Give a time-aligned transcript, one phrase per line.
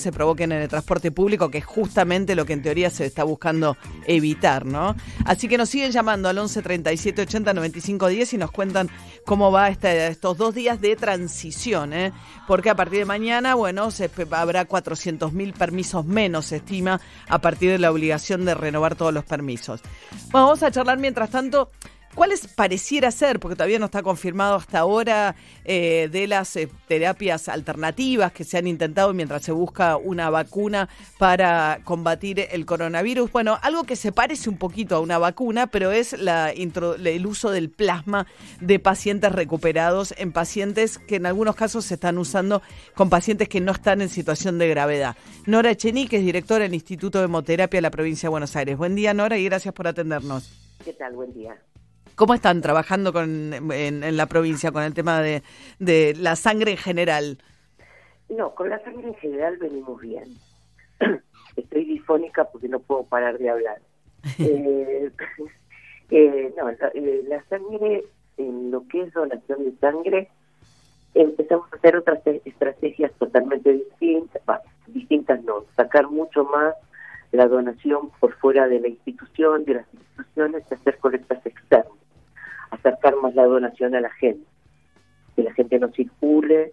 [0.00, 3.24] se provoquen en el transporte público, que es justamente lo que en teoría se está
[3.24, 4.94] buscando evitar, ¿no?
[5.24, 8.90] Así que nos siguen llamando al 11 37 80 95 10 y nos cuentan
[9.24, 12.12] cómo va este, estos dos días de transición, ¿eh?
[12.46, 17.40] Porque a partir de mañana, bueno, se, habrá 400 mil permisos menos, se estima, a
[17.40, 19.80] partir de la obligación de renovar todos los permisos.
[20.30, 21.70] Bueno, vamos a charlar mientras tanto
[22.16, 25.36] ¿Cuáles pareciera ser, porque todavía no está confirmado hasta ahora,
[25.66, 30.88] eh, de las eh, terapias alternativas que se han intentado mientras se busca una vacuna
[31.18, 33.30] para combatir el coronavirus?
[33.30, 37.68] Bueno, algo que se parece un poquito a una vacuna, pero es el uso del
[37.68, 38.26] plasma
[38.62, 42.62] de pacientes recuperados en pacientes que en algunos casos se están usando
[42.94, 45.18] con pacientes que no están en situación de gravedad.
[45.44, 48.78] Nora Echenique es directora del Instituto de Hemoterapia de la provincia de Buenos Aires.
[48.78, 50.50] Buen día, Nora, y gracias por atendernos.
[50.82, 51.12] ¿Qué tal?
[51.14, 51.58] Buen día.
[52.16, 55.42] ¿Cómo están trabajando con, en, la provincia con el tema de,
[55.78, 57.38] de, la sangre en general?
[58.30, 60.24] No, con la sangre en general venimos bien.
[61.56, 63.82] Estoy difónica porque no puedo parar de hablar.
[64.38, 65.10] eh,
[66.10, 68.04] eh, no, eh, la, sangre,
[68.38, 70.30] en lo que es donación de sangre,
[71.12, 74.42] empezamos a hacer otras estrategias totalmente distintas,
[74.86, 76.74] distintas no, sacar mucho más
[77.32, 82.05] la donación por fuera de la institución, de las instituciones, hacer colectas externas
[82.70, 84.46] acercar más la donación a la gente,
[85.34, 86.72] que la gente no circule.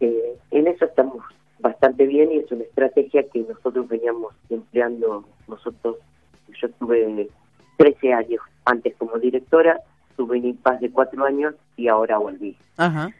[0.00, 1.22] Eh, en eso estamos
[1.60, 5.96] bastante bien y es una estrategia que nosotros veníamos empleando nosotros.
[6.60, 7.28] Yo tuve
[7.78, 9.80] 13 años antes como directora,
[10.16, 12.56] tuve un impas de cuatro años y ahora volví.
[12.76, 13.10] Ajá.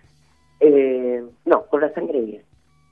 [0.61, 2.43] Eh, no, con la sangre bien.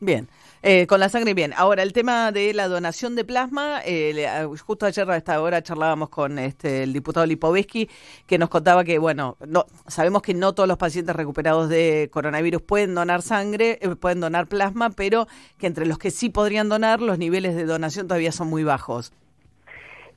[0.00, 0.28] Bien,
[0.62, 1.52] eh, con la sangre bien.
[1.56, 5.62] Ahora, el tema de la donación de plasma, eh, ah, justo ayer a esta hora
[5.62, 7.88] charlábamos con este, el diputado Lipovetsky,
[8.26, 12.60] que nos contaba que, bueno, no sabemos que no todos los pacientes recuperados de coronavirus
[12.60, 15.26] pueden donar sangre, eh, pueden donar plasma, pero
[15.58, 19.12] que entre los que sí podrían donar, los niveles de donación todavía son muy bajos.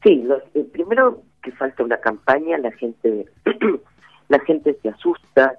[0.03, 0.27] Sí,
[0.73, 3.27] primero que falta una campaña, la gente,
[4.27, 5.57] la gente se asusta,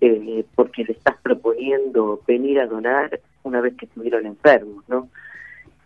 [0.00, 5.08] eh, porque le estás proponiendo venir a donar una vez que estuvieron enfermos, ¿no?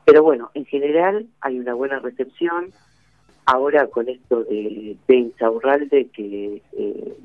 [0.04, 2.72] Pero bueno, en general hay una buena recepción.
[3.47, 7.16] Ahora con esto de, de Insaurralde que, eh,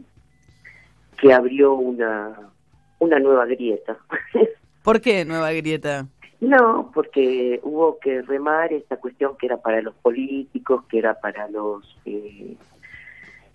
[1.19, 2.51] que abrió una,
[2.99, 3.97] una nueva grieta.
[4.83, 6.07] ¿Por qué nueva grieta?
[6.41, 11.49] No, porque hubo que remar esta cuestión que era para los políticos, que era para
[11.49, 12.55] los eh,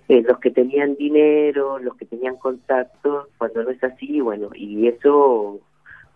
[0.09, 4.87] eh, los que tenían dinero, los que tenían contacto, cuando no es así, bueno, y
[4.87, 5.61] eso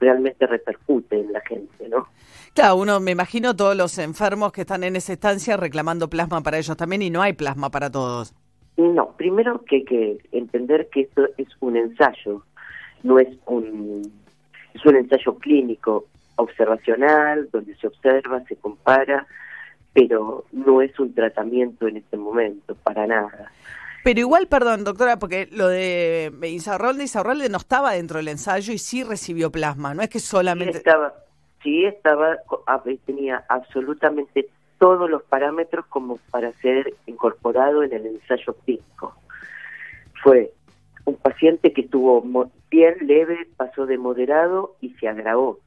[0.01, 2.09] realmente repercute en la gente, ¿no?
[2.55, 6.59] Claro, uno me imagino todos los enfermos que están en esa estancia reclamando plasma para
[6.59, 8.35] ellos también y no hay plasma para todos.
[8.77, 12.45] No, primero que hay que entender que esto es un ensayo,
[13.03, 14.13] no es un
[14.75, 19.27] es un ensayo clínico observacional donde se observa, se compara,
[19.93, 23.51] pero no es un tratamiento en este momento para nada.
[24.05, 28.79] Pero igual, perdón, doctora, porque lo de Insaurralde, Insaurralde no estaba dentro del ensayo y
[28.79, 30.73] sí recibió plasma, no es que solamente...
[30.73, 31.15] Sí estaba,
[31.63, 32.37] sí estaba,
[33.05, 34.49] tenía absolutamente
[34.79, 39.15] todos los parámetros como para ser incorporado en el ensayo clínico.
[40.23, 40.53] Fue
[41.05, 42.23] un paciente que estuvo
[42.71, 45.59] bien leve, pasó de moderado y se agravó.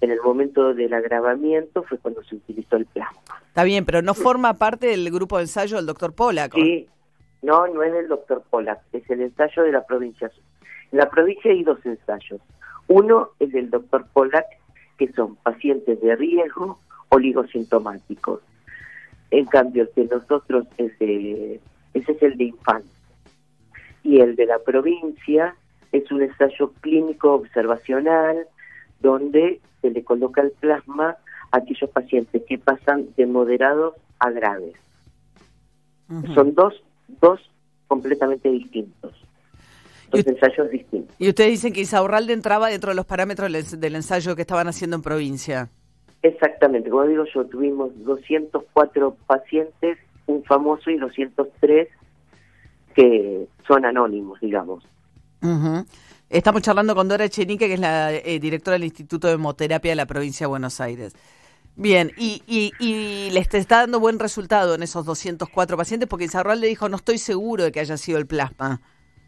[0.00, 3.20] En el momento del agravamiento fue cuando se utilizó el plasma.
[3.46, 6.54] Está bien, pero no forma parte del grupo de ensayo del doctor Pollack.
[6.54, 6.88] Sí,
[7.42, 10.30] no, no es del doctor Pollack, es el ensayo de la provincia.
[10.92, 12.40] En la provincia hay dos ensayos.
[12.86, 14.46] Uno es del doctor Pollack,
[14.96, 18.40] que son pacientes de riesgo oligosintomáticos.
[19.30, 21.60] En cambio, el de nosotros es de,
[21.94, 22.90] ese es el de infantes.
[24.04, 25.56] Y el de la provincia
[25.90, 28.46] es un ensayo clínico observacional
[29.00, 31.16] donde se le coloca el plasma
[31.50, 34.74] a aquellos pacientes que pasan de moderados a graves.
[36.34, 37.40] Son dos dos
[37.88, 39.12] completamente distintos.
[40.10, 41.14] Dos ensayos distintos.
[41.18, 44.96] Y ustedes dicen que Isaurralde entraba dentro de los parámetros del, ensayo que estaban haciendo
[44.96, 45.70] en provincia.
[46.22, 51.88] Exactamente, como digo yo, tuvimos 204 pacientes, un famoso y 203
[52.94, 54.84] que son anónimos, digamos.
[56.30, 59.96] Estamos charlando con Dora Echenique, que es la eh, directora del Instituto de Hemoterapia de
[59.96, 61.14] la provincia de Buenos Aires.
[61.74, 66.88] Bien, y, y, les está dando buen resultado en esos 204 pacientes porque le dijo,
[66.88, 68.80] no estoy seguro de que haya sido el plasma.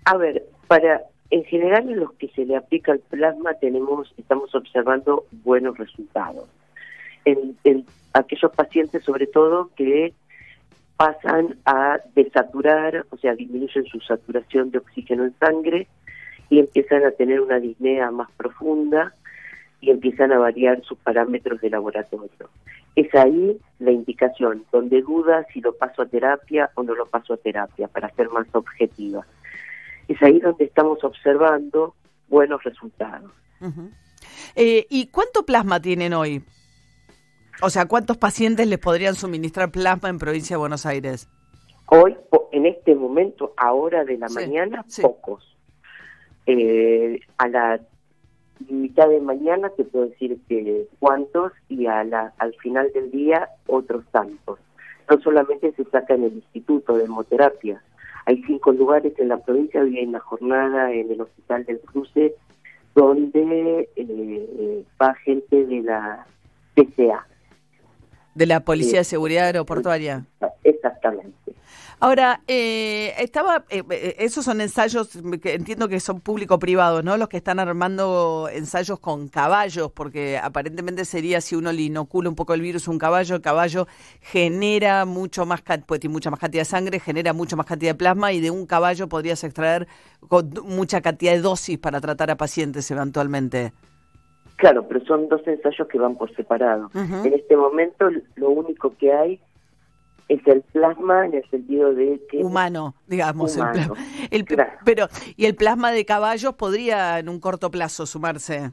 [0.05, 4.55] A ver, para en general en los que se le aplica el plasma tenemos estamos
[4.55, 6.49] observando buenos resultados.
[7.25, 10.12] En, en aquellos pacientes sobre todo que
[10.99, 15.88] pasan a desaturar, o sea, disminuyen su saturación de oxígeno en sangre
[16.50, 19.14] y empiezan a tener una disnea más profunda
[19.85, 22.49] y empiezan a variar sus parámetros de laboratorio.
[22.97, 27.35] Es ahí la indicación, donde duda si lo paso a terapia o no lo paso
[27.35, 29.27] a terapia, para ser más objetiva.
[30.09, 31.95] Es ahí donde estamos observando
[32.29, 33.31] buenos resultados.
[34.57, 36.43] Eh, ¿Y cuánto plasma tienen hoy?
[37.61, 41.29] O sea, ¿cuántos pacientes les podrían suministrar plasma en provincia de Buenos Aires?
[41.87, 42.17] Hoy,
[42.53, 45.57] en este momento, ahora de la mañana, pocos.
[46.47, 47.81] Eh, a la
[48.69, 53.49] mitad de mañana te puedo decir que cuántos y a la, al final del día
[53.67, 54.59] otros tantos.
[55.11, 57.83] No solamente se saca en el Instituto de Hemoterapia,
[58.27, 62.35] hay cinco lugares en la provincia, hay una jornada en el Hospital del Cruce
[62.95, 66.27] donde eh, va gente de la
[66.75, 67.27] PCA.
[68.35, 70.25] De la Policía de Seguridad Aeroportuaria.
[70.62, 71.44] Exactamente.
[72.00, 77.17] Ahora, eh, estaba, eh, eh, esos son ensayos que entiendo que son público-privados, ¿no?
[77.17, 82.35] Los que están armando ensayos con caballos, porque aparentemente sería si uno le inocula un
[82.35, 83.87] poco el virus a un caballo, el caballo
[84.20, 87.99] genera mucho más, pues tiene mucha más cantidad de sangre, genera mucho más cantidad de
[87.99, 89.87] plasma y de un caballo podrías extraer
[90.29, 93.73] con mucha cantidad de dosis para tratar a pacientes eventualmente.
[94.56, 96.91] Claro, pero son dos ensayos que van por separado.
[96.94, 99.41] En este momento lo único que hay
[100.29, 103.59] es el plasma en el sentido de que humano digamos
[104.31, 104.47] el,
[104.85, 108.73] pero y el plasma de caballos podría en un corto plazo sumarse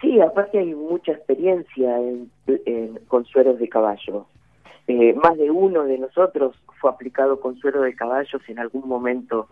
[0.00, 2.30] sí aparte hay mucha experiencia en,
[3.08, 4.26] con sueros de caballo.
[4.86, 9.48] Eh, más de uno de nosotros fue aplicado con suero de caballos en algún momento.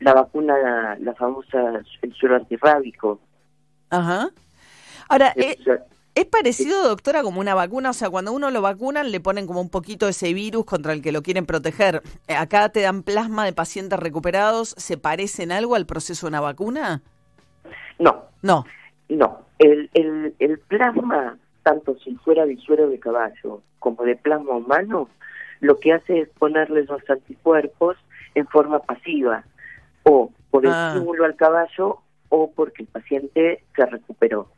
[0.00, 3.18] La vacuna la famosa el suero antirrábico.
[3.90, 4.28] Ajá.
[5.08, 5.56] Ahora eh,
[6.16, 7.90] ¿Es parecido, doctora, como una vacuna?
[7.90, 11.02] O sea, cuando uno lo vacunan le ponen como un poquito ese virus contra el
[11.02, 12.00] que lo quieren proteger.
[12.26, 14.70] Eh, ¿Acá te dan plasma de pacientes recuperados?
[14.78, 17.02] ¿Se parecen algo al proceso de una vacuna?
[17.98, 18.24] No.
[18.40, 18.64] No.
[19.10, 19.42] No.
[19.58, 25.10] El, el, el plasma, tanto si fuera de suero de caballo como de plasma humano,
[25.60, 27.98] lo que hace es ponerles los anticuerpos
[28.34, 29.44] en forma pasiva,
[30.04, 30.92] o por el ah.
[30.94, 31.98] estímulo al caballo
[32.30, 34.48] o porque el paciente se recuperó.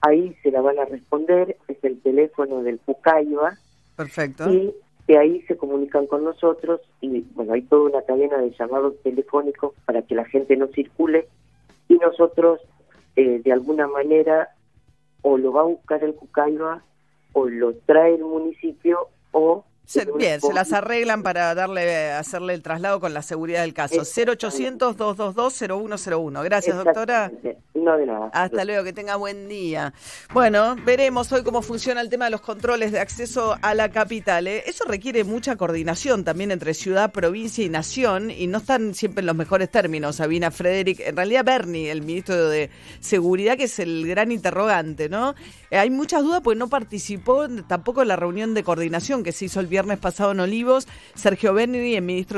[0.00, 3.58] ahí se la van a responder, es el teléfono del Pucaiba.
[3.96, 4.50] Perfecto.
[4.50, 4.74] Y
[5.06, 9.74] de ahí se comunican con nosotros y bueno, hay toda una cadena de llamados telefónicos
[9.84, 11.28] para que la gente no circule
[11.88, 12.60] y nosotros
[13.16, 14.50] eh, de alguna manera
[15.22, 16.82] o lo va a buscar el Pucaiba
[17.32, 19.64] o lo trae el municipio o
[20.16, 24.02] bien, se las arreglan para darle hacerle el traslado con la seguridad del caso.
[24.02, 26.44] 0800-222-0101.
[26.44, 27.32] Gracias, doctora.
[27.74, 28.30] No de nada.
[28.32, 29.92] Hasta luego, que tenga buen día.
[30.32, 34.46] Bueno, veremos hoy cómo funciona el tema de los controles de acceso a la capital.
[34.46, 34.64] ¿eh?
[34.66, 39.26] Eso requiere mucha coordinación también entre ciudad, provincia y nación, y no están siempre en
[39.26, 40.16] los mejores términos.
[40.16, 45.34] Sabina Frederick, en realidad Bernie, el ministro de Seguridad, que es el gran interrogante, ¿no?
[45.70, 49.46] Eh, hay muchas dudas porque no participó tampoco en la reunión de coordinación que se
[49.46, 50.86] hizo el viernes pasado en Olivos.
[51.14, 52.28] Sergio Benny, el ministro